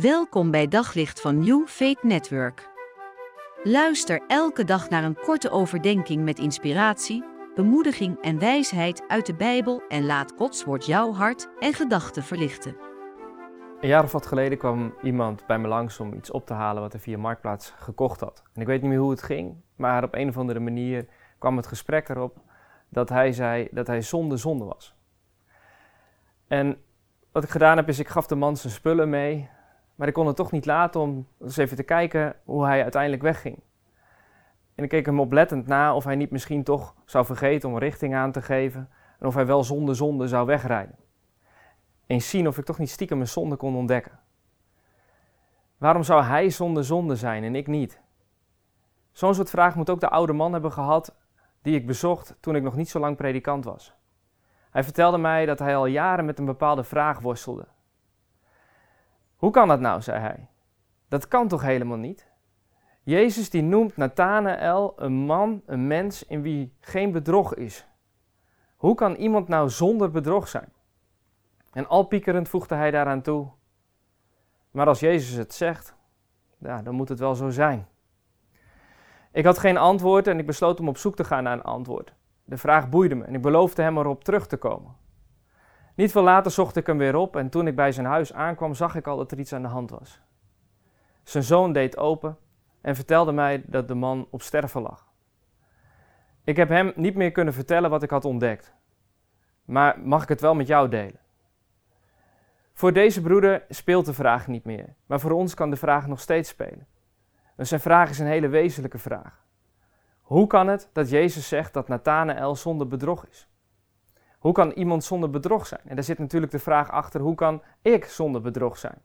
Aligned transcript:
Welkom 0.00 0.50
bij 0.50 0.68
Daglicht 0.68 1.20
van 1.20 1.38
New 1.38 1.66
Faith 1.66 2.02
Network. 2.02 2.68
Luister 3.62 4.22
elke 4.26 4.64
dag 4.64 4.88
naar 4.88 5.04
een 5.04 5.14
korte 5.14 5.50
overdenking 5.50 6.24
met 6.24 6.38
inspiratie, 6.38 7.24
bemoediging 7.54 8.20
en 8.20 8.38
wijsheid 8.38 9.08
uit 9.08 9.26
de 9.26 9.34
Bijbel 9.34 9.82
en 9.88 10.06
laat 10.06 10.32
Gods 10.36 10.64
woord 10.64 10.86
jouw 10.86 11.12
hart 11.12 11.48
en 11.58 11.72
gedachten 11.72 12.22
verlichten. 12.22 12.76
Een 13.80 13.88
jaar 13.88 14.04
of 14.04 14.12
wat 14.12 14.26
geleden 14.26 14.58
kwam 14.58 14.94
iemand 15.02 15.46
bij 15.46 15.58
me 15.58 15.68
langs 15.68 16.00
om 16.00 16.14
iets 16.14 16.30
op 16.30 16.46
te 16.46 16.54
halen 16.54 16.82
wat 16.82 16.92
hij 16.92 17.00
via 17.00 17.18
Marktplaats 17.18 17.72
gekocht 17.76 18.20
had. 18.20 18.42
En 18.54 18.60
ik 18.60 18.66
weet 18.66 18.80
niet 18.80 18.90
meer 18.90 19.00
hoe 19.00 19.10
het 19.10 19.22
ging, 19.22 19.54
maar 19.76 20.04
op 20.04 20.14
een 20.14 20.28
of 20.28 20.36
andere 20.36 20.60
manier 20.60 21.06
kwam 21.38 21.56
het 21.56 21.66
gesprek 21.66 22.08
erop 22.08 22.40
dat 22.88 23.08
hij 23.08 23.32
zei 23.32 23.68
dat 23.70 23.86
hij 23.86 24.02
zonde 24.02 24.36
zonde 24.36 24.64
was. 24.64 24.94
En 26.46 26.82
wat 27.32 27.44
ik 27.44 27.50
gedaan 27.50 27.76
heb 27.76 27.88
is, 27.88 27.98
ik 27.98 28.08
gaf 28.08 28.26
de 28.26 28.34
man 28.34 28.56
zijn 28.56 28.72
spullen 28.72 29.10
mee, 29.10 29.54
maar 29.96 30.08
ik 30.08 30.14
kon 30.14 30.26
het 30.26 30.36
toch 30.36 30.50
niet 30.50 30.66
laten 30.66 31.00
om 31.00 31.26
eens 31.40 31.56
even 31.56 31.76
te 31.76 31.82
kijken 31.82 32.36
hoe 32.44 32.64
hij 32.64 32.82
uiteindelijk 32.82 33.22
wegging. 33.22 33.60
En 34.74 34.84
ik 34.84 34.88
keek 34.88 35.06
hem 35.06 35.20
oplettend 35.20 35.66
na 35.66 35.94
of 35.94 36.04
hij 36.04 36.14
niet 36.14 36.30
misschien 36.30 36.64
toch 36.64 36.94
zou 37.04 37.24
vergeten 37.24 37.68
om 37.68 37.78
richting 37.78 38.14
aan 38.14 38.32
te 38.32 38.42
geven 38.42 38.88
en 39.18 39.26
of 39.26 39.34
hij 39.34 39.46
wel 39.46 39.64
zonder 39.64 39.96
zonde 39.96 40.28
zou 40.28 40.46
wegrijden. 40.46 40.96
Eens 42.06 42.30
zien 42.30 42.48
of 42.48 42.58
ik 42.58 42.64
toch 42.64 42.78
niet 42.78 42.90
stiekem 42.90 43.16
mijn 43.16 43.28
zonde 43.28 43.56
kon 43.56 43.76
ontdekken. 43.76 44.18
Waarom 45.78 46.02
zou 46.02 46.22
hij 46.22 46.50
zonder 46.50 46.84
zonde 46.84 47.16
zijn 47.16 47.44
en 47.44 47.54
ik 47.54 47.66
niet? 47.66 48.00
Zo'n 49.12 49.34
soort 49.34 49.50
vraag 49.50 49.74
moet 49.74 49.90
ook 49.90 50.00
de 50.00 50.08
oude 50.08 50.32
man 50.32 50.52
hebben 50.52 50.72
gehad 50.72 51.14
die 51.62 51.74
ik 51.74 51.86
bezocht 51.86 52.36
toen 52.40 52.56
ik 52.56 52.62
nog 52.62 52.76
niet 52.76 52.88
zo 52.88 52.98
lang 53.00 53.16
predikant 53.16 53.64
was. 53.64 53.94
Hij 54.70 54.84
vertelde 54.84 55.18
mij 55.18 55.46
dat 55.46 55.58
hij 55.58 55.76
al 55.76 55.86
jaren 55.86 56.24
met 56.24 56.38
een 56.38 56.44
bepaalde 56.44 56.84
vraag 56.84 57.20
worstelde. 57.20 57.66
Hoe 59.36 59.50
kan 59.50 59.68
dat 59.68 59.80
nou, 59.80 60.02
zei 60.02 60.20
hij. 60.20 60.48
Dat 61.08 61.28
kan 61.28 61.48
toch 61.48 61.62
helemaal 61.62 61.96
niet? 61.96 62.30
Jezus 63.02 63.50
die 63.50 63.62
noemt 63.62 63.96
Nathanael 63.96 64.92
een 64.96 65.12
man, 65.12 65.62
een 65.66 65.86
mens 65.86 66.26
in 66.26 66.42
wie 66.42 66.76
geen 66.80 67.12
bedrog 67.12 67.54
is. 67.54 67.86
Hoe 68.76 68.94
kan 68.94 69.14
iemand 69.14 69.48
nou 69.48 69.70
zonder 69.70 70.10
bedrog 70.10 70.48
zijn? 70.48 70.72
En 71.72 71.86
al 71.88 72.02
piekerend 72.02 72.48
voegde 72.48 72.74
hij 72.74 72.90
daaraan 72.90 73.22
toe: 73.22 73.48
Maar 74.70 74.86
als 74.86 75.00
Jezus 75.00 75.36
het 75.36 75.54
zegt, 75.54 75.94
ja, 76.58 76.82
dan 76.82 76.94
moet 76.94 77.08
het 77.08 77.18
wel 77.18 77.34
zo 77.34 77.50
zijn. 77.50 77.86
Ik 79.32 79.44
had 79.44 79.58
geen 79.58 79.76
antwoord 79.76 80.26
en 80.26 80.38
ik 80.38 80.46
besloot 80.46 80.80
om 80.80 80.88
op 80.88 80.98
zoek 80.98 81.16
te 81.16 81.24
gaan 81.24 81.42
naar 81.42 81.52
een 81.52 81.62
antwoord. 81.62 82.14
De 82.44 82.56
vraag 82.56 82.88
boeide 82.88 83.14
me 83.14 83.24
en 83.24 83.34
ik 83.34 83.42
beloofde 83.42 83.82
hem 83.82 83.98
erop 83.98 84.24
terug 84.24 84.46
te 84.46 84.56
komen. 84.56 84.96
Niet 85.96 86.12
veel 86.12 86.22
later 86.22 86.50
zocht 86.50 86.76
ik 86.76 86.86
hem 86.86 86.98
weer 86.98 87.16
op 87.16 87.36
en 87.36 87.48
toen 87.48 87.66
ik 87.66 87.76
bij 87.76 87.92
zijn 87.92 88.06
huis 88.06 88.32
aankwam, 88.32 88.74
zag 88.74 88.94
ik 88.94 89.06
al 89.06 89.16
dat 89.16 89.30
er 89.30 89.38
iets 89.38 89.52
aan 89.52 89.62
de 89.62 89.68
hand 89.68 89.90
was. 89.90 90.20
Zijn 91.22 91.44
zoon 91.44 91.72
deed 91.72 91.96
open 91.96 92.38
en 92.80 92.94
vertelde 92.94 93.32
mij 93.32 93.62
dat 93.66 93.88
de 93.88 93.94
man 93.94 94.26
op 94.30 94.42
sterven 94.42 94.82
lag. 94.82 95.12
Ik 96.44 96.56
heb 96.56 96.68
hem 96.68 96.92
niet 96.96 97.14
meer 97.14 97.32
kunnen 97.32 97.54
vertellen 97.54 97.90
wat 97.90 98.02
ik 98.02 98.10
had 98.10 98.24
ontdekt, 98.24 98.74
maar 99.64 100.00
mag 100.00 100.22
ik 100.22 100.28
het 100.28 100.40
wel 100.40 100.54
met 100.54 100.66
jou 100.66 100.88
delen? 100.88 101.20
Voor 102.72 102.92
deze 102.92 103.22
broeder 103.22 103.64
speelt 103.68 104.06
de 104.06 104.14
vraag 104.14 104.46
niet 104.46 104.64
meer, 104.64 104.94
maar 105.06 105.20
voor 105.20 105.30
ons 105.30 105.54
kan 105.54 105.70
de 105.70 105.76
vraag 105.76 106.06
nog 106.06 106.20
steeds 106.20 106.48
spelen. 106.48 106.86
Dus 107.56 107.68
zijn 107.68 107.80
vraag 107.80 108.10
is 108.10 108.18
een 108.18 108.26
hele 108.26 108.48
wezenlijke 108.48 108.98
vraag. 108.98 109.44
Hoe 110.20 110.46
kan 110.46 110.68
het 110.68 110.90
dat 110.92 111.10
Jezus 111.10 111.48
zegt 111.48 111.72
dat 111.72 111.88
Nathanael 111.88 112.56
zonder 112.56 112.88
bedrog 112.88 113.26
is? 113.26 113.48
Hoe 114.46 114.54
kan 114.54 114.70
iemand 114.70 115.04
zonder 115.04 115.30
bedrog 115.30 115.66
zijn? 115.66 115.80
En 115.84 115.94
daar 115.94 116.04
zit 116.04 116.18
natuurlijk 116.18 116.52
de 116.52 116.58
vraag 116.58 116.90
achter: 116.90 117.20
hoe 117.20 117.34
kan 117.34 117.62
ik 117.82 118.04
zonder 118.04 118.40
bedrog 118.40 118.78
zijn? 118.78 119.02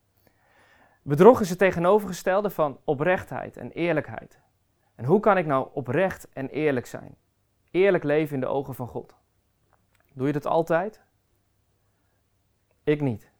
Bedrog 1.01 1.41
is 1.41 1.49
het 1.49 1.57
tegenovergestelde 1.57 2.49
van 2.49 2.79
oprechtheid 2.83 3.57
en 3.57 3.71
eerlijkheid. 3.71 4.39
En 4.95 5.05
hoe 5.05 5.19
kan 5.19 5.37
ik 5.37 5.45
nou 5.45 5.67
oprecht 5.73 6.27
en 6.33 6.49
eerlijk 6.49 6.85
zijn? 6.85 7.15
Eerlijk 7.71 8.03
leven 8.03 8.33
in 8.33 8.39
de 8.39 8.47
ogen 8.47 8.75
van 8.75 8.87
God. 8.87 9.15
Doe 10.13 10.27
je 10.27 10.33
dat 10.33 10.45
altijd? 10.45 11.01
Ik 12.83 13.01
niet. 13.01 13.31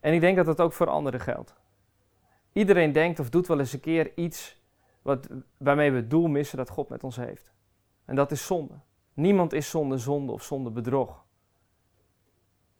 En 0.00 0.12
ik 0.12 0.20
denk 0.20 0.36
dat 0.36 0.46
dat 0.46 0.60
ook 0.60 0.72
voor 0.72 0.88
anderen 0.88 1.20
geldt. 1.20 1.56
Iedereen 2.52 2.92
denkt 2.92 3.20
of 3.20 3.30
doet 3.30 3.46
wel 3.46 3.58
eens 3.58 3.72
een 3.72 3.80
keer 3.80 4.16
iets 4.16 4.62
wat, 5.02 5.28
waarmee 5.56 5.90
we 5.90 5.96
het 5.96 6.10
doel 6.10 6.26
missen 6.26 6.56
dat 6.56 6.70
God 6.70 6.88
met 6.88 7.04
ons 7.04 7.16
heeft. 7.16 7.52
En 8.04 8.14
dat 8.14 8.30
is 8.30 8.46
zonde. 8.46 8.86
Niemand 9.18 9.52
is 9.52 9.70
zonder 9.70 10.00
zonde 10.00 10.32
of 10.32 10.42
zonder 10.42 10.72
bedrog. 10.72 11.24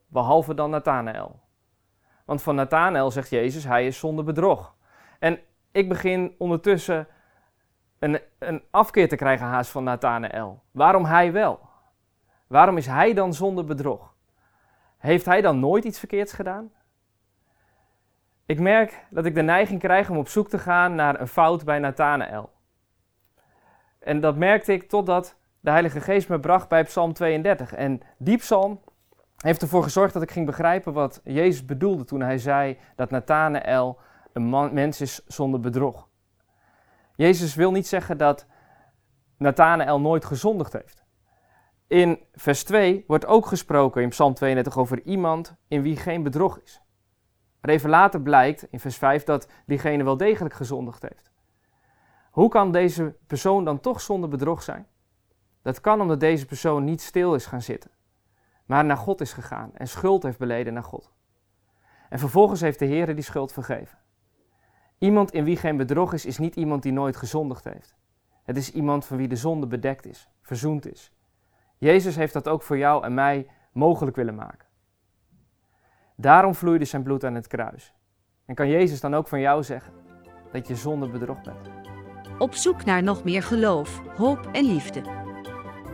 Behalve 0.06 0.54
dan 0.54 0.71
Nathanael. 0.71 1.41
Want 2.25 2.43
van 2.43 2.54
Nathanael 2.54 3.10
zegt 3.10 3.31
Jezus, 3.31 3.65
hij 3.65 3.87
is 3.87 3.99
zonder 3.99 4.25
bedrog. 4.25 4.75
En 5.19 5.41
ik 5.72 5.88
begin 5.88 6.34
ondertussen 6.38 7.09
een, 7.99 8.21
een 8.38 8.62
afkeer 8.71 9.09
te 9.09 9.16
krijgen 9.16 9.47
haast 9.47 9.71
van 9.71 9.84
Nathanael. 9.84 10.62
Waarom 10.71 11.04
hij 11.04 11.32
wel? 11.32 11.60
Waarom 12.47 12.76
is 12.76 12.87
hij 12.87 13.15
dan 13.15 13.34
zonder 13.34 13.65
bedrog? 13.65 14.15
Heeft 14.99 15.25
hij 15.25 15.41
dan 15.41 15.60
nooit 15.60 15.84
iets 15.84 15.99
verkeerds 15.99 16.32
gedaan? 16.32 16.72
Ik 18.47 18.60
merk 18.60 19.06
dat 19.10 19.26
ik 19.26 19.34
de 19.34 19.43
neiging 19.43 19.81
krijg 19.81 20.10
om 20.10 20.16
op 20.16 20.28
zoek 20.28 20.49
te 20.49 20.59
gaan 20.59 20.94
naar 20.94 21.20
een 21.20 21.28
fout 21.28 21.65
bij 21.65 21.78
Nathanael. 21.78 22.53
En 23.99 24.20
dat 24.20 24.37
merkte 24.37 24.72
ik 24.72 24.88
totdat 24.88 25.38
de 25.60 25.70
Heilige 25.70 26.00
Geest 26.00 26.28
me 26.28 26.41
bracht 26.41 26.69
bij 26.69 26.84
Psalm 26.84 27.12
32. 27.12 27.74
En 27.74 28.00
die 28.19 28.36
psalm 28.36 28.80
heeft 29.36 29.62
ervoor 29.62 29.82
gezorgd 29.82 30.12
dat 30.12 30.22
ik 30.22 30.30
ging 30.30 30.46
begrijpen 30.46 30.92
wat 30.92 31.20
Jezus 31.24 31.64
bedoelde 31.64 32.04
toen 32.04 32.20
hij 32.20 32.38
zei 32.38 32.78
dat 32.96 33.10
Nathanael 33.10 33.98
een 34.32 34.42
man, 34.42 34.74
mens 34.74 35.00
is 35.00 35.26
zonder 35.26 35.60
bedrog. 35.60 36.08
Jezus 37.14 37.54
wil 37.54 37.70
niet 37.70 37.86
zeggen 37.86 38.19
dat 38.19 38.46
Nathanael 39.36 40.00
nooit 40.00 40.24
gezondigd 40.24 40.72
heeft. 40.72 41.04
In 41.86 42.19
vers 42.32 42.64
2 42.64 43.04
wordt 43.06 43.26
ook 43.26 43.46
gesproken 43.46 44.02
in 44.02 44.08
Psalm 44.08 44.34
32 44.34 44.78
over 44.78 45.02
iemand 45.02 45.54
in 45.69 45.82
wie 45.82 45.96
geen 45.96 46.22
bedrog 46.22 46.60
is. 46.60 46.82
Maar 47.60 47.70
even 47.70 47.90
later 47.90 48.20
blijkt 48.20 48.66
in 48.70 48.80
vers 48.80 48.96
5 48.96 49.25
dat 49.25 49.48
diegene 49.66 50.04
wel 50.04 50.16
degelijk 50.16 50.54
gezondigd 50.54 51.02
heeft. 51.02 51.32
Hoe 52.30 52.48
kan 52.48 52.72
deze 52.72 53.16
persoon 53.26 53.64
dan 53.64 53.80
toch 53.80 54.00
zonder 54.00 54.28
bedrog 54.28 54.62
zijn? 54.62 54.86
Dat 55.68 55.80
kan 55.80 56.00
omdat 56.00 56.20
deze 56.20 56.46
persoon 56.46 56.84
niet 56.84 57.00
stil 57.00 57.34
is 57.34 57.46
gaan 57.46 57.62
zitten, 57.62 57.90
maar 58.66 58.84
naar 58.84 58.96
God 58.96 59.20
is 59.20 59.32
gegaan 59.32 59.70
en 59.74 59.88
schuld 59.88 60.22
heeft 60.22 60.38
beleden 60.38 60.72
naar 60.72 60.82
God. 60.82 61.12
En 62.08 62.18
vervolgens 62.18 62.60
heeft 62.60 62.78
de 62.78 62.84
Heer 62.84 63.14
die 63.14 63.24
schuld 63.24 63.52
vergeven. 63.52 63.98
Iemand 64.98 65.32
in 65.32 65.44
wie 65.44 65.56
geen 65.56 65.76
bedrog 65.76 66.12
is, 66.12 66.26
is 66.26 66.38
niet 66.38 66.56
iemand 66.56 66.82
die 66.82 66.92
nooit 66.92 67.16
gezondigd 67.16 67.64
heeft. 67.64 67.96
Het 68.42 68.56
is 68.56 68.72
iemand 68.72 69.04
van 69.04 69.16
wie 69.16 69.28
de 69.28 69.36
zonde 69.36 69.66
bedekt 69.66 70.06
is, 70.06 70.28
verzoend 70.42 70.92
is. 70.92 71.12
Jezus 71.78 72.16
heeft 72.16 72.32
dat 72.32 72.48
ook 72.48 72.62
voor 72.62 72.78
jou 72.78 73.04
en 73.04 73.14
mij 73.14 73.50
mogelijk 73.72 74.16
willen 74.16 74.34
maken. 74.34 74.68
Daarom 76.16 76.54
vloeide 76.54 76.84
zijn 76.84 77.02
bloed 77.02 77.24
aan 77.24 77.34
het 77.34 77.46
kruis. 77.46 77.94
En 78.44 78.54
kan 78.54 78.68
Jezus 78.68 79.00
dan 79.00 79.14
ook 79.14 79.28
van 79.28 79.40
jou 79.40 79.62
zeggen 79.62 79.92
dat 80.52 80.68
je 80.68 80.76
zonder 80.76 81.10
bedrog 81.10 81.40
bent? 81.42 81.70
Op 82.38 82.54
zoek 82.54 82.84
naar 82.84 83.02
nog 83.02 83.24
meer 83.24 83.42
geloof, 83.42 84.02
hoop 84.16 84.48
en 84.52 84.64
liefde. 84.64 85.27